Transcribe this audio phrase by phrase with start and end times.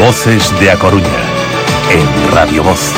[0.00, 1.04] Voces de A Coruña,
[1.90, 2.94] en Radio Voz.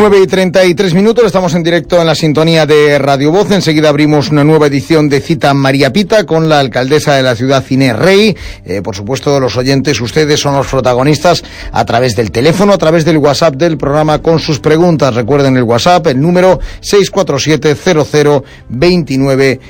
[0.00, 3.50] 9 y 33 minutos, estamos en directo en la sintonía de Radio Voz.
[3.50, 7.62] Enseguida abrimos una nueva edición de Cita María Pita con la alcaldesa de la ciudad,
[7.68, 8.34] Inés Rey.
[8.64, 13.04] Eh, por supuesto, los oyentes, ustedes son los protagonistas a través del teléfono, a través
[13.04, 15.14] del WhatsApp del programa con sus preguntas.
[15.14, 19.60] Recuerden el WhatsApp, el número 647 00 29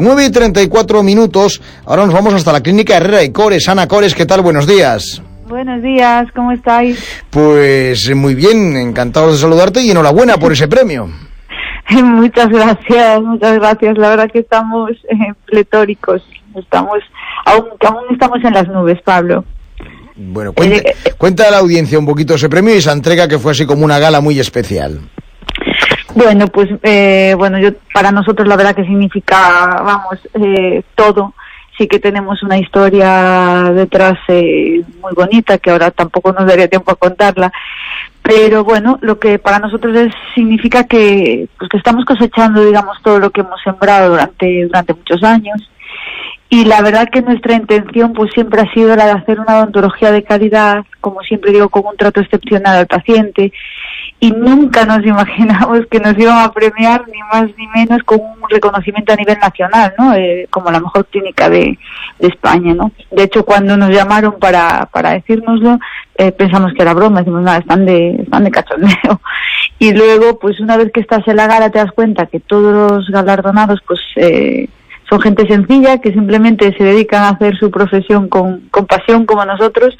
[0.00, 1.62] 9 y 34 minutos.
[1.84, 3.68] Ahora nos vamos hasta la clínica Herrera y Cores.
[3.68, 4.40] Ana Cores, ¿qué tal?
[4.40, 5.22] Buenos días.
[5.48, 7.22] Buenos días, ¿cómo estáis?
[7.30, 11.08] Pues muy bien, encantados de saludarte y enhorabuena por ese premio.
[12.02, 13.96] muchas gracias, muchas gracias.
[13.96, 16.20] La verdad que estamos eh, pletóricos,
[16.56, 16.98] estamos,
[17.44, 19.44] aún, aún estamos en las nubes, Pablo.
[20.16, 23.28] Bueno, cuenta, eh, eh, cuenta a la audiencia un poquito ese premio y esa entrega
[23.28, 24.98] que fue así como una gala muy especial.
[26.12, 26.70] Bueno, pues
[27.38, 30.18] bueno, yo para nosotros la verdad que significa, vamos,
[30.96, 31.34] todo
[31.76, 36.90] sí que tenemos una historia detrás eh, muy bonita que ahora tampoco nos daría tiempo
[36.90, 37.52] a contarla
[38.26, 43.30] pero bueno lo que para nosotros significa que pues que estamos cosechando digamos todo lo
[43.30, 45.70] que hemos sembrado durante durante muchos años.
[46.48, 50.12] Y la verdad que nuestra intención pues siempre ha sido la de hacer una odontología
[50.12, 53.52] de calidad como siempre digo con un trato excepcional al paciente
[54.18, 58.48] y nunca nos imaginamos que nos iban a premiar ni más ni menos con un
[58.48, 60.14] reconocimiento a nivel nacional, ¿no?
[60.14, 61.78] Eh, como la mejor clínica de,
[62.18, 62.92] España, ¿no?
[63.10, 65.78] De hecho, cuando nos llamaron para, para decírnoslo,
[66.16, 69.20] eh, pensamos que era broma, decimos, nada, están de, están de cachondeo.
[69.78, 72.72] Y luego, pues una vez que estás en la gala te das cuenta que todos
[72.72, 74.00] los galardonados, pues...
[74.16, 74.70] Eh,
[75.08, 79.44] son gente sencilla que simplemente se dedican a hacer su profesión con, con pasión como
[79.44, 79.96] nosotros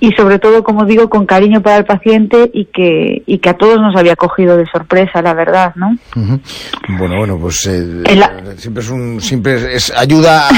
[0.00, 3.54] y sobre todo, como digo, con cariño para el paciente y que, y que a
[3.54, 5.96] todos nos había cogido de sorpresa, la verdad, ¿no?
[6.98, 8.02] Bueno, bueno, pues eh,
[8.56, 10.48] siempre es un, siempre es ayuda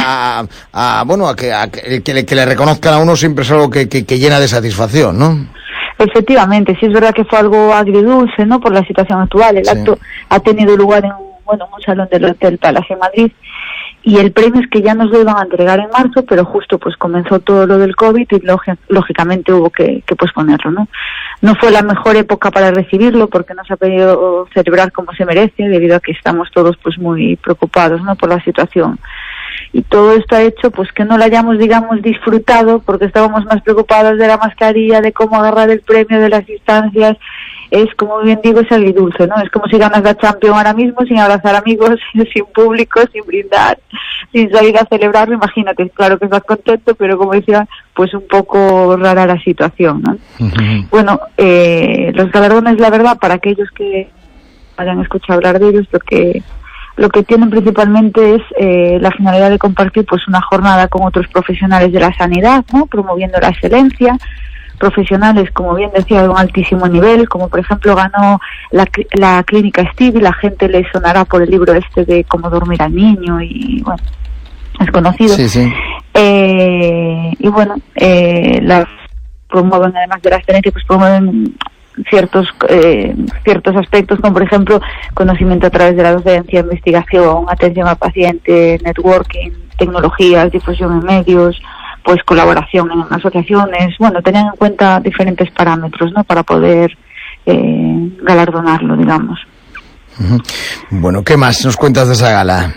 [0.73, 3.71] a, bueno, a que, a que, le, que, le, reconozcan a uno siempre es algo
[3.71, 5.47] que, que, llena de satisfacción, ¿no?
[5.99, 8.61] Efectivamente, sí es verdad que fue algo agridulce, ¿no?
[8.61, 9.57] Por la situación actual.
[9.57, 11.13] El acto ha tenido lugar en,
[11.45, 13.33] bueno, un salón del Hotel Palacio de Madrid
[14.07, 16.79] y el premio es que ya nos lo iban a entregar en marzo, pero justo
[16.79, 18.43] pues comenzó todo lo del COVID y
[18.89, 20.89] lógicamente hubo que, posponerlo, ¿no?
[21.43, 25.25] No fue la mejor época para recibirlo porque no se ha podido celebrar como se
[25.25, 28.15] merece debido a que estamos todos pues muy preocupados, ¿no?
[28.15, 29.01] Por la situación.
[29.73, 33.61] Y todo esto ha hecho pues que no lo hayamos, digamos, disfrutado porque estábamos más
[33.63, 37.17] preocupados de la mascarilla, de cómo agarrar el premio, de las distancias
[37.71, 39.37] es, como bien digo, es agridulce, ¿no?
[39.43, 41.97] Es como si ganas la Champions ahora mismo sin abrazar amigos,
[42.33, 43.79] sin público, sin brindar,
[44.33, 45.35] sin salir a celebrarlo.
[45.35, 50.17] Imagínate, claro que estás contento, pero como decía, pues un poco rara la situación, ¿no?
[50.91, 54.09] Bueno, eh, los galardones, la verdad, para aquellos que
[54.77, 56.43] hayan escuchado hablar de ellos, lo que
[56.97, 61.29] lo que tienen principalmente es eh, la finalidad de compartir pues una jornada con otros
[61.29, 62.87] profesionales de la sanidad, ¿no?
[62.87, 64.17] promoviendo la excelencia,
[64.77, 69.91] profesionales, como bien decía, de un altísimo nivel, como por ejemplo ganó la, la clínica
[69.93, 73.41] Steve y la gente le sonará por el libro este de cómo dormir al niño
[73.41, 74.03] y bueno,
[74.81, 75.35] es conocido.
[75.35, 75.73] Sí, sí.
[76.15, 78.87] Eh, y bueno, eh, las
[79.49, 81.55] promueven además de la excelencia, pues promueven
[82.11, 84.81] ciertos eh, ciertos aspectos como por ejemplo
[85.15, 91.61] conocimiento a través de la docencia, investigación, atención al paciente, networking, tecnologías, difusión en medios,
[92.07, 96.23] pues colaboración en asociaciones, bueno, tener en cuenta diferentes parámetros, ¿no?
[96.23, 96.97] Para poder
[97.45, 99.41] eh, galardonarlo, digamos.
[100.89, 102.73] Bueno, ¿qué más nos cuentas de esa gala?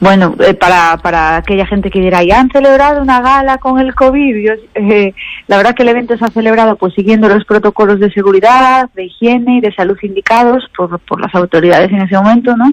[0.00, 3.94] Bueno, eh, para, para aquella gente que dirá, ya han celebrado una gala con el
[3.94, 4.50] COVID.
[4.74, 5.14] Eh,
[5.46, 9.04] la verdad que el evento se ha celebrado pues siguiendo los protocolos de seguridad, de
[9.04, 12.70] higiene y de salud indicados por, por las autoridades en ese momento, ¿no?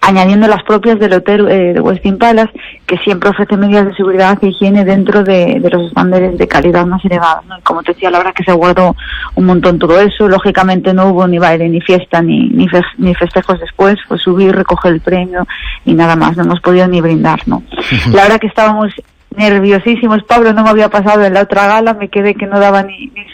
[0.00, 2.52] Añadiendo las propias del hotel eh, de Westin Palace,
[2.86, 7.04] que siempre ofrece medidas de seguridad e higiene dentro de, los estándares de calidad más
[7.04, 7.44] elevados.
[7.46, 7.56] ¿no?
[7.62, 8.96] Como te decía, la verdad que se guardó
[9.34, 10.28] un montón todo eso.
[10.28, 12.66] Lógicamente no hubo ni baile, ni fiesta, ni, ni,
[12.98, 13.96] ni festejos después.
[14.08, 15.46] Fue subir, recoger el premio
[15.84, 16.36] y nada más.
[16.36, 17.46] No hemos podido ni brindar.
[17.46, 17.62] ¿no?
[18.12, 18.92] La verdad que estábamos
[19.36, 20.22] nerviosísimos.
[20.24, 23.06] Pablo no me había pasado en la otra gala, me quedé que no daba ni,
[23.14, 23.26] ni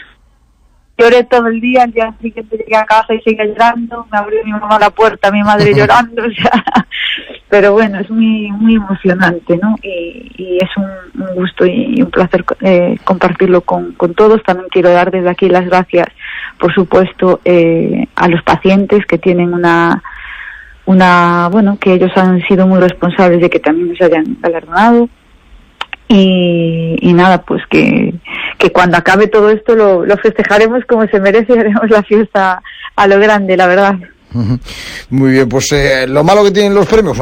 [0.97, 4.43] lloré todo el día, el día siguiente llegué a casa y seguía llorando, me abrió
[4.43, 6.63] mi mamá la puerta, mi madre llorando, o sea,
[7.49, 9.75] pero bueno, es muy muy emocionante, ¿no?
[9.83, 14.41] Y, es un, gusto y un placer eh, compartirlo con, con todos.
[14.43, 16.07] También quiero dar desde aquí las gracias,
[16.59, 20.01] por supuesto, eh, a los pacientes que tienen una
[20.85, 25.09] una bueno que ellos han sido muy responsables de que también se hayan galardonado
[26.09, 28.13] y, nada, pues que,
[28.57, 32.61] que cuando acabe todo esto lo, lo, festejaremos como se merece y haremos la fiesta
[32.95, 33.95] a lo grande, la verdad.
[35.09, 37.17] Muy bien, pues eh, lo malo que tienen los premios,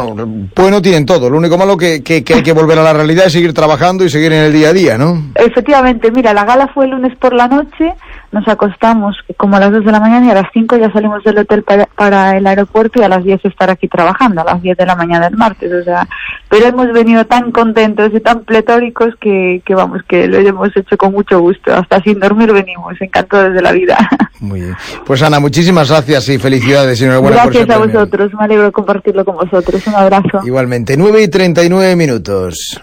[0.55, 1.29] bueno, tienen todo.
[1.29, 4.03] Lo único malo que, que, que hay que volver a la realidad es seguir trabajando
[4.03, 5.31] y seguir en el día a día, ¿no?
[5.35, 7.93] Efectivamente, mira, la gala fue el lunes por la noche
[8.35, 11.23] nos acostamos como a las 2 de la mañana y a las 5 ya salimos
[11.23, 14.75] del hotel para, el aeropuerto y a las 10 estar aquí trabajando, a las 10
[14.75, 16.05] de la mañana del martes, o sea,
[16.49, 20.97] pero hemos venido tan contentos y tan pletóricos que, que vamos, que lo hemos hecho
[20.97, 23.97] con mucho gusto, hasta sin dormir venimos, encantados de la vida.
[24.41, 24.75] Muy bien.
[25.05, 29.23] Pues Ana, muchísimas gracias y felicidades y enhorabuena Gracias a vosotros, me alegro de compartirlo
[29.23, 30.41] con vosotros, un abrazo.
[30.43, 32.81] Igualmente, 9 y 39 minutos.